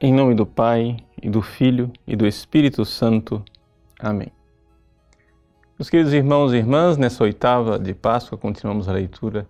[0.00, 3.44] Em nome do Pai, e do Filho, e do Espírito Santo.
[3.98, 4.28] Amém.
[5.76, 9.48] Meus queridos irmãos e irmãs, nessa oitava de Páscoa, continuamos a leitura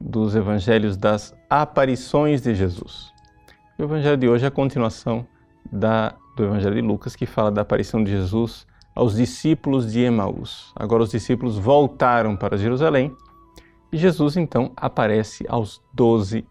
[0.00, 3.12] dos Evangelhos das Aparições de Jesus.
[3.78, 5.26] O Evangelho de hoje é a continuação
[5.70, 10.72] da, do Evangelho de Lucas, que fala da aparição de Jesus aos discípulos de Emaús.
[10.76, 13.14] Agora os discípulos voltaram para Jerusalém
[13.92, 16.46] e Jesus então aparece aos doze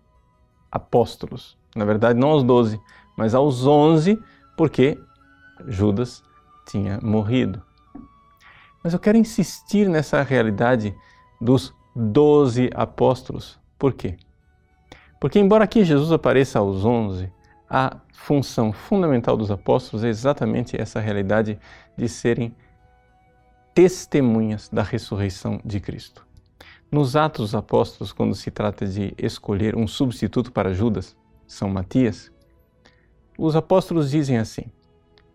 [0.71, 1.57] apóstolos.
[1.75, 2.79] Na verdade, não aos doze,
[3.19, 4.17] mas aos onze,
[4.55, 4.97] porque
[5.67, 6.23] Judas
[6.65, 7.61] tinha morrido.
[8.81, 10.95] Mas eu quero insistir nessa realidade
[11.41, 13.59] dos doze apóstolos.
[13.77, 14.15] Por quê?
[15.19, 17.29] Porque, embora aqui Jesus apareça aos onze,
[17.69, 21.59] a função fundamental dos apóstolos é exatamente essa realidade
[21.97, 22.55] de serem
[23.75, 26.25] testemunhas da ressurreição de Cristo.
[26.89, 32.31] Nos Atos dos Apóstolos, quando se trata de escolher um substituto para Judas, São Matias,
[33.39, 34.65] os apóstolos dizem assim: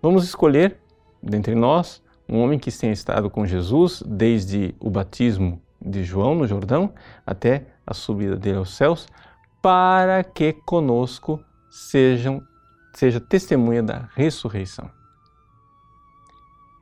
[0.02, 0.76] Vamos escolher
[1.22, 6.46] dentre nós um homem que tenha estado com Jesus desde o batismo de João no
[6.46, 6.92] Jordão
[7.26, 9.06] até a subida dele aos céus,
[9.60, 12.42] para que conosco sejam,
[12.94, 14.90] seja testemunha da ressurreição.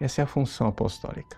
[0.00, 1.37] Essa é a função apostólica.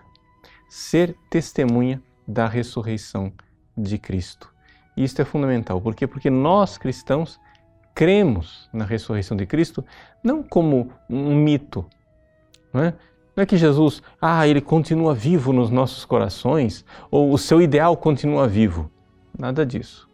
[0.67, 3.31] Ser testemunha da ressurreição
[3.77, 4.51] de Cristo.
[4.97, 5.79] E isto é fundamental.
[5.79, 6.07] Por quê?
[6.07, 7.39] Porque nós cristãos
[7.95, 9.83] cremos na ressurreição de Cristo
[10.21, 11.85] não como um mito.
[12.73, 12.93] Não é?
[13.35, 17.97] Não é que Jesus, ah, ele continua vivo nos nossos corações, ou o seu ideal
[17.97, 18.89] continua vivo.
[19.37, 20.09] Nada disso.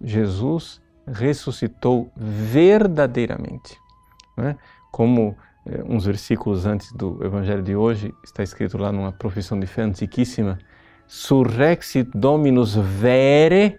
[0.00, 3.78] Jesus ressuscitou verdadeiramente.
[4.38, 4.56] É?
[4.90, 9.66] Como é, uns versículos antes do Evangelho de hoje, está escrito lá numa profissão de
[9.66, 10.58] fé antiquíssima,
[11.06, 13.78] Surrexit Dominus vere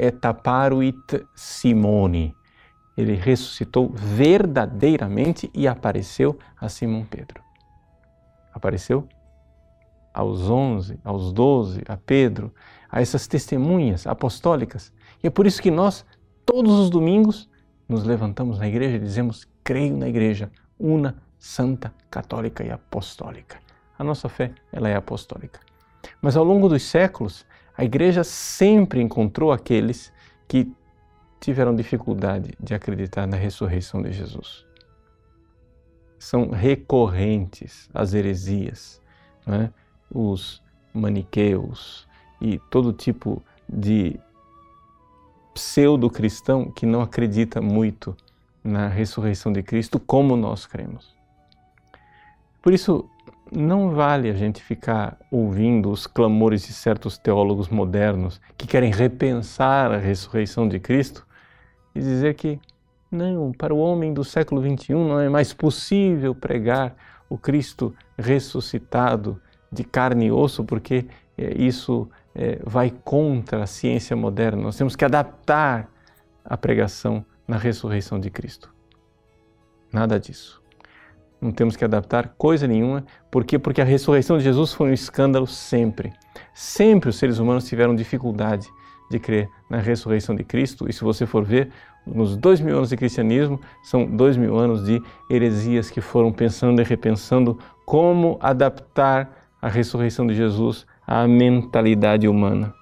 [0.00, 0.96] et apparuit
[1.34, 2.34] Simone.
[2.96, 7.42] Ele ressuscitou verdadeiramente e apareceu a Simão Pedro.
[8.52, 9.06] Apareceu
[10.14, 12.52] aos onze, aos doze, a Pedro,
[12.90, 14.90] a essas testemunhas apostólicas.
[15.22, 16.04] E é por isso que nós,
[16.46, 17.48] todos os domingos,
[17.86, 23.58] nos levantamos na igreja e dizemos: creio na igreja, una, santa, católica e apostólica.
[23.98, 25.60] A nossa fé, ela é apostólica.
[26.22, 27.44] Mas ao longo dos séculos,
[27.80, 30.12] a igreja sempre encontrou aqueles
[30.46, 30.70] que
[31.40, 34.66] tiveram dificuldade de acreditar na ressurreição de Jesus.
[36.18, 39.00] São recorrentes as heresias,
[39.46, 39.70] é?
[40.14, 42.06] os maniqueus
[42.38, 44.20] e todo tipo de
[45.54, 48.14] pseudo-cristão que não acredita muito
[48.62, 51.16] na ressurreição de Cristo como nós cremos.
[52.60, 53.08] Por isso,
[53.50, 59.90] não vale a gente ficar ouvindo os clamores de certos teólogos modernos que querem repensar
[59.90, 61.26] a ressurreição de Cristo
[61.94, 62.60] e dizer que
[63.10, 66.94] não, para o homem do século XXI não é mais possível pregar
[67.28, 69.40] o Cristo ressuscitado
[69.70, 71.06] de carne e osso, porque
[71.36, 74.62] é, isso é, vai contra a ciência moderna.
[74.62, 75.90] Nós temos que adaptar
[76.44, 78.72] a pregação na ressurreição de Cristo.
[79.92, 80.59] Nada disso
[81.40, 83.04] não temos que adaptar coisa nenhuma.
[83.30, 83.58] Por quê?
[83.58, 86.12] Porque a ressurreição de Jesus foi um escândalo sempre.
[86.52, 88.68] Sempre os seres humanos tiveram dificuldade
[89.10, 90.88] de crer na ressurreição de Cristo.
[90.88, 91.70] E se você for ver,
[92.06, 96.80] nos dois mil anos de cristianismo, são dois mil anos de heresias que foram pensando
[96.80, 99.30] e repensando como adaptar
[99.60, 102.72] a ressurreição de Jesus à mentalidade humana.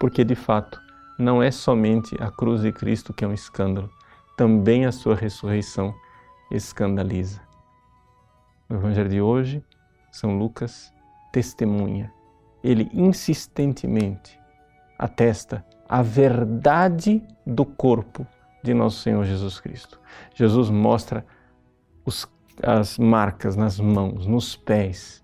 [0.00, 0.80] Porque, de fato,
[1.18, 3.90] não é somente a cruz de Cristo que é um escândalo,
[4.36, 5.94] também a sua ressurreição
[6.50, 7.43] escandaliza.
[8.68, 9.62] No Evangelho de hoje,
[10.10, 10.92] São Lucas
[11.32, 12.12] testemunha.
[12.62, 14.38] Ele insistentemente
[14.98, 18.26] atesta a verdade do corpo
[18.62, 20.00] de nosso Senhor Jesus Cristo.
[20.34, 21.26] Jesus mostra
[22.04, 22.26] os,
[22.62, 25.22] as marcas nas mãos, nos pés,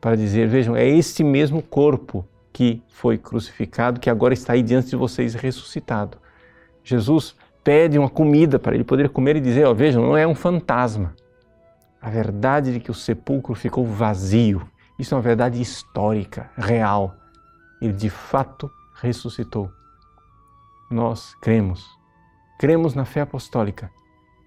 [0.00, 4.88] para dizer: vejam, é este mesmo corpo que foi crucificado, que agora está aí diante
[4.88, 6.16] de vocês ressuscitado.
[6.82, 10.34] Jesus pede uma comida para ele poder comer e dizer: ó, vejam, não é um
[10.34, 11.14] fantasma
[12.00, 14.66] a verdade de que o sepulcro ficou vazio.
[14.98, 17.14] Isso é uma verdade histórica, real.
[17.80, 19.70] Ele de fato ressuscitou.
[20.90, 21.86] Nós cremos,
[22.58, 23.90] cremos na fé apostólica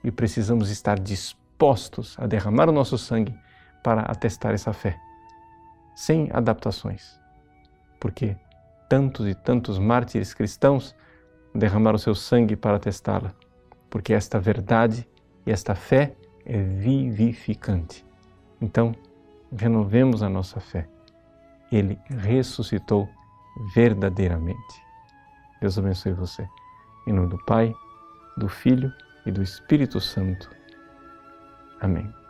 [0.04, 3.34] e precisamos estar dispostos a derramar o nosso sangue
[3.84, 5.00] para atestar essa fé,
[5.96, 7.18] sem adaptações.
[8.00, 8.36] Porque
[8.90, 10.96] tantos e tantos mártires cristãos
[11.56, 13.34] derramaram seu sangue para atestá-la,
[13.90, 15.08] porque esta verdade
[15.46, 16.16] e esta fé
[16.46, 18.06] é vivificante.
[18.62, 18.96] Então,
[19.56, 20.88] renovemos a nossa fé.
[21.72, 23.10] Ele ressuscitou
[23.74, 24.84] verdadeiramente.
[25.62, 26.48] Deus abençoe você.
[27.08, 27.74] Em nome do Pai,
[28.38, 28.92] do Filho
[29.26, 30.50] e do Espírito Santo.
[31.80, 32.23] Amém.